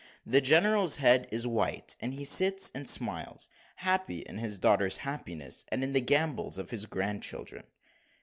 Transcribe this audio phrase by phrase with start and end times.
[0.25, 5.63] The general's head is white, and he sits and smiles, happy in his daughter's happiness,
[5.71, 7.65] and in the gambols of his grandchildren.